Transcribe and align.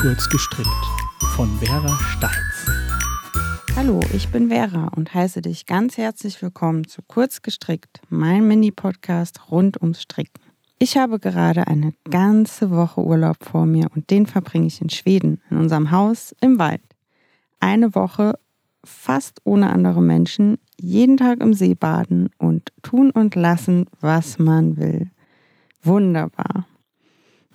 Kurz 0.00 0.28
gestrickt 0.28 0.68
von 1.34 1.48
Vera 1.58 1.98
Steins. 1.98 2.70
Hallo, 3.74 3.98
ich 4.14 4.28
bin 4.28 4.48
Vera 4.48 4.92
und 4.94 5.12
heiße 5.12 5.42
dich 5.42 5.66
ganz 5.66 5.96
herzlich 5.96 6.40
willkommen 6.40 6.86
zu 6.86 7.02
Kurz 7.02 7.42
gestrickt, 7.42 8.00
mein 8.08 8.46
Mini-Podcast 8.46 9.50
rund 9.50 9.82
ums 9.82 10.02
Stricken. 10.02 10.40
Ich 10.78 10.96
habe 10.96 11.18
gerade 11.18 11.66
eine 11.66 11.94
ganze 12.08 12.70
Woche 12.70 13.00
Urlaub 13.00 13.38
vor 13.42 13.66
mir 13.66 13.88
und 13.92 14.08
den 14.10 14.26
verbringe 14.26 14.68
ich 14.68 14.80
in 14.80 14.88
Schweden, 14.88 15.42
in 15.50 15.56
unserem 15.56 15.90
Haus 15.90 16.32
im 16.40 16.60
Wald. 16.60 16.84
Eine 17.58 17.96
Woche 17.96 18.38
fast 18.84 19.40
ohne 19.42 19.68
andere 19.70 20.00
Menschen, 20.00 20.58
jeden 20.80 21.16
Tag 21.16 21.40
im 21.40 21.54
See 21.54 21.74
baden 21.74 22.30
und 22.38 22.72
tun 22.82 23.10
und 23.10 23.34
lassen, 23.34 23.86
was 24.00 24.38
man 24.38 24.76
will. 24.76 25.10
Wunderbar. 25.82 26.67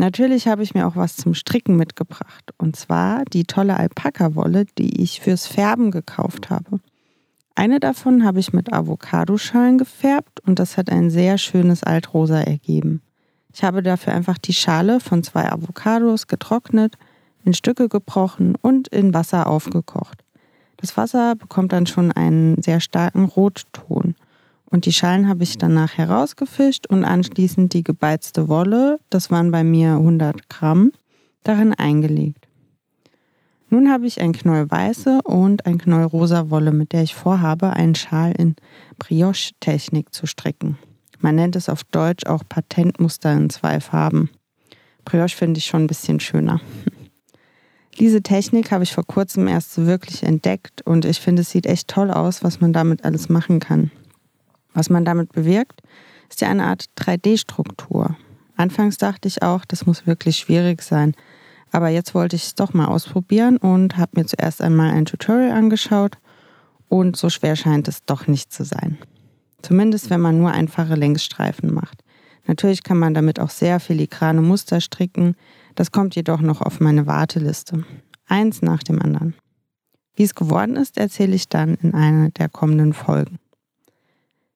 Natürlich 0.00 0.48
habe 0.48 0.62
ich 0.62 0.72
mir 0.72 0.86
auch 0.86 0.96
was 0.96 1.16
zum 1.16 1.34
Stricken 1.34 1.76
mitgebracht. 1.76 2.54
Und 2.56 2.74
zwar 2.74 3.26
die 3.26 3.44
tolle 3.44 3.76
Alpaka-Wolle, 3.76 4.64
die 4.78 5.02
ich 5.02 5.20
fürs 5.20 5.46
Färben 5.46 5.90
gekauft 5.90 6.48
habe. 6.48 6.80
Eine 7.54 7.80
davon 7.80 8.24
habe 8.24 8.40
ich 8.40 8.54
mit 8.54 8.72
Avocadoschalen 8.72 9.76
gefärbt 9.76 10.40
und 10.46 10.58
das 10.58 10.78
hat 10.78 10.88
ein 10.88 11.10
sehr 11.10 11.36
schönes 11.36 11.84
Altrosa 11.84 12.40
ergeben. 12.40 13.02
Ich 13.52 13.62
habe 13.62 13.82
dafür 13.82 14.14
einfach 14.14 14.38
die 14.38 14.54
Schale 14.54 15.00
von 15.00 15.22
zwei 15.22 15.52
Avocados 15.52 16.28
getrocknet, 16.28 16.96
in 17.44 17.52
Stücke 17.52 17.90
gebrochen 17.90 18.54
und 18.62 18.88
in 18.88 19.12
Wasser 19.12 19.48
aufgekocht. 19.48 20.24
Das 20.78 20.96
Wasser 20.96 21.36
bekommt 21.36 21.74
dann 21.74 21.86
schon 21.86 22.10
einen 22.10 22.62
sehr 22.62 22.80
starken 22.80 23.26
Rotton. 23.26 24.14
Und 24.70 24.86
die 24.86 24.92
Schalen 24.92 25.28
habe 25.28 25.42
ich 25.42 25.58
danach 25.58 25.98
herausgefischt 25.98 26.86
und 26.86 27.04
anschließend 27.04 27.74
die 27.74 27.82
gebeizte 27.82 28.48
Wolle, 28.48 29.00
das 29.10 29.30
waren 29.30 29.50
bei 29.50 29.64
mir 29.64 29.94
100 29.94 30.48
Gramm, 30.48 30.92
darin 31.42 31.74
eingelegt. 31.74 32.46
Nun 33.68 33.90
habe 33.90 34.06
ich 34.06 34.20
ein 34.20 34.32
Knäuel 34.32 34.70
weiße 34.70 35.20
und 35.22 35.66
ein 35.66 35.78
Knäuel 35.78 36.06
rosa 36.06 36.50
Wolle, 36.50 36.72
mit 36.72 36.92
der 36.92 37.02
ich 37.02 37.14
vorhabe, 37.14 37.70
einen 37.70 37.94
Schal 37.94 38.32
in 38.32 38.56
Brioche-Technik 38.98 40.12
zu 40.12 40.26
stricken. 40.26 40.78
Man 41.18 41.34
nennt 41.34 41.54
es 41.54 41.68
auf 41.68 41.84
Deutsch 41.84 42.26
auch 42.26 42.42
Patentmuster 42.48 43.32
in 43.32 43.50
zwei 43.50 43.80
Farben. 43.80 44.30
Brioche 45.04 45.36
finde 45.36 45.58
ich 45.58 45.66
schon 45.66 45.84
ein 45.84 45.88
bisschen 45.88 46.18
schöner. 46.18 46.60
Diese 47.98 48.22
Technik 48.22 48.70
habe 48.70 48.84
ich 48.84 48.92
vor 48.92 49.06
kurzem 49.06 49.46
erst 49.46 49.74
so 49.74 49.86
wirklich 49.86 50.22
entdeckt 50.22 50.82
und 50.82 51.04
ich 51.04 51.20
finde, 51.20 51.42
es 51.42 51.50
sieht 51.50 51.66
echt 51.66 51.88
toll 51.88 52.10
aus, 52.10 52.42
was 52.42 52.60
man 52.60 52.72
damit 52.72 53.04
alles 53.04 53.28
machen 53.28 53.60
kann. 53.60 53.90
Was 54.80 54.88
man 54.88 55.04
damit 55.04 55.32
bewirkt, 55.32 55.82
ist 56.30 56.40
ja 56.40 56.48
eine 56.48 56.64
Art 56.64 56.86
3D-Struktur. 56.96 58.16
Anfangs 58.56 58.96
dachte 58.96 59.28
ich 59.28 59.42
auch, 59.42 59.66
das 59.66 59.84
muss 59.84 60.06
wirklich 60.06 60.38
schwierig 60.38 60.80
sein. 60.80 61.14
Aber 61.70 61.90
jetzt 61.90 62.14
wollte 62.14 62.34
ich 62.34 62.44
es 62.44 62.54
doch 62.54 62.72
mal 62.72 62.86
ausprobieren 62.86 63.58
und 63.58 63.98
habe 63.98 64.12
mir 64.18 64.24
zuerst 64.24 64.62
einmal 64.62 64.92
ein 64.92 65.04
Tutorial 65.04 65.50
angeschaut 65.50 66.16
und 66.88 67.14
so 67.14 67.28
schwer 67.28 67.56
scheint 67.56 67.88
es 67.88 68.06
doch 68.06 68.26
nicht 68.26 68.54
zu 68.54 68.64
sein. 68.64 68.96
Zumindest 69.60 70.08
wenn 70.08 70.22
man 70.22 70.38
nur 70.38 70.50
einfache 70.50 70.94
Längsstreifen 70.94 71.74
macht. 71.74 72.02
Natürlich 72.46 72.82
kann 72.82 72.96
man 72.96 73.12
damit 73.12 73.38
auch 73.38 73.50
sehr 73.50 73.80
filigrane 73.80 74.40
Muster 74.40 74.80
stricken, 74.80 75.36
das 75.74 75.92
kommt 75.92 76.16
jedoch 76.16 76.40
noch 76.40 76.62
auf 76.62 76.80
meine 76.80 77.06
Warteliste. 77.06 77.84
Eins 78.26 78.62
nach 78.62 78.82
dem 78.82 78.98
anderen. 79.02 79.34
Wie 80.14 80.22
es 80.22 80.34
geworden 80.34 80.76
ist, 80.76 80.96
erzähle 80.96 81.34
ich 81.34 81.50
dann 81.50 81.74
in 81.82 81.92
einer 81.92 82.30
der 82.30 82.48
kommenden 82.48 82.94
Folgen. 82.94 83.38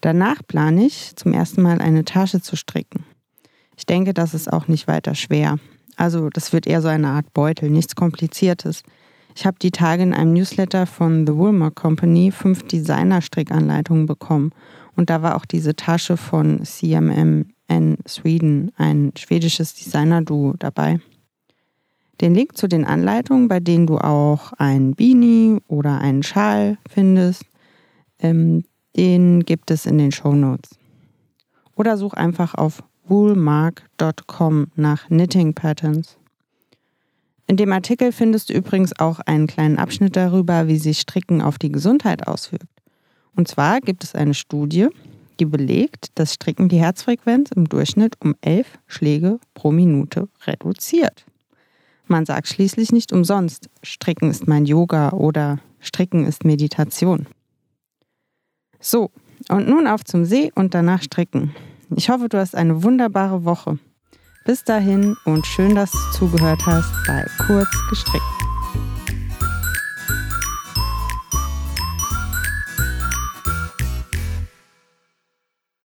Danach 0.00 0.40
plane 0.46 0.86
ich, 0.86 1.16
zum 1.16 1.32
ersten 1.32 1.62
Mal 1.62 1.80
eine 1.80 2.04
Tasche 2.04 2.40
zu 2.40 2.56
stricken. 2.56 3.04
Ich 3.76 3.86
denke, 3.86 4.14
das 4.14 4.34
ist 4.34 4.52
auch 4.52 4.68
nicht 4.68 4.88
weiter 4.88 5.14
schwer. 5.14 5.58
Also 5.96 6.28
das 6.30 6.52
wird 6.52 6.66
eher 6.66 6.82
so 6.82 6.88
eine 6.88 7.08
Art 7.08 7.32
Beutel, 7.32 7.70
nichts 7.70 7.94
Kompliziertes. 7.96 8.82
Ich 9.34 9.44
habe 9.44 9.58
die 9.60 9.70
Tage 9.70 10.02
in 10.02 10.14
einem 10.14 10.32
Newsletter 10.32 10.86
von 10.86 11.26
The 11.26 11.34
Woolmer 11.34 11.70
Company 11.70 12.30
fünf 12.30 12.66
Designer-Strickanleitungen 12.66 14.06
bekommen. 14.06 14.52
Und 14.94 15.10
da 15.10 15.22
war 15.22 15.36
auch 15.36 15.44
diese 15.44 15.76
Tasche 15.76 16.16
von 16.16 16.64
CMM 16.64 17.50
in 17.68 17.98
Sweden, 18.08 18.72
ein 18.76 19.12
schwedisches 19.16 19.74
Designer-Duo 19.74 20.54
dabei. 20.58 21.00
Den 22.20 22.34
Link 22.34 22.56
zu 22.56 22.66
den 22.66 22.86
Anleitungen, 22.86 23.48
bei 23.48 23.60
denen 23.60 23.86
du 23.86 23.98
auch 23.98 24.52
ein 24.54 24.94
Beanie 24.94 25.58
oder 25.68 26.00
einen 26.00 26.22
Schal 26.22 26.78
findest, 26.88 27.44
ähm, 28.20 28.64
den 28.96 29.44
gibt 29.44 29.70
es 29.70 29.86
in 29.86 29.98
den 29.98 30.12
Show 30.12 30.32
Notes. 30.32 30.70
Oder 31.74 31.96
such 31.96 32.14
einfach 32.14 32.54
auf 32.54 32.82
woolmark.com 33.06 34.68
nach 34.74 35.06
Knitting 35.06 35.54
Patterns. 35.54 36.16
In 37.46 37.56
dem 37.56 37.72
Artikel 37.72 38.10
findest 38.10 38.48
du 38.48 38.54
übrigens 38.54 38.98
auch 38.98 39.20
einen 39.20 39.46
kleinen 39.46 39.78
Abschnitt 39.78 40.16
darüber, 40.16 40.66
wie 40.66 40.78
sich 40.78 40.98
Stricken 40.98 41.40
auf 41.40 41.58
die 41.58 41.70
Gesundheit 41.70 42.26
auswirkt. 42.26 42.66
Und 43.36 43.46
zwar 43.46 43.80
gibt 43.80 44.02
es 44.02 44.14
eine 44.14 44.34
Studie, 44.34 44.88
die 45.38 45.44
belegt, 45.44 46.08
dass 46.14 46.34
Stricken 46.34 46.68
die 46.68 46.80
Herzfrequenz 46.80 47.50
im 47.54 47.68
Durchschnitt 47.68 48.14
um 48.20 48.34
elf 48.40 48.78
Schläge 48.86 49.38
pro 49.54 49.70
Minute 49.70 50.28
reduziert. 50.46 51.24
Man 52.06 52.24
sagt 52.24 52.48
schließlich 52.48 52.92
nicht 52.92 53.12
umsonst, 53.12 53.68
Stricken 53.82 54.30
ist 54.30 54.48
mein 54.48 54.64
Yoga 54.64 55.10
oder 55.10 55.58
Stricken 55.80 56.24
ist 56.24 56.44
Meditation. 56.44 57.26
So, 58.86 59.10
und 59.48 59.68
nun 59.68 59.88
auf 59.88 60.04
zum 60.04 60.24
See 60.24 60.52
und 60.54 60.72
danach 60.72 61.02
stricken. 61.02 61.52
Ich 61.96 62.08
hoffe, 62.08 62.28
du 62.28 62.38
hast 62.38 62.54
eine 62.54 62.84
wunderbare 62.84 63.44
Woche. 63.44 63.80
Bis 64.44 64.62
dahin 64.62 65.16
und 65.24 65.44
schön, 65.44 65.74
dass 65.74 65.90
du 65.90 65.98
zugehört 66.12 66.64
hast 66.66 66.92
bei 67.08 67.26
Kurz 67.44 67.68
gestrickt. 67.90 68.35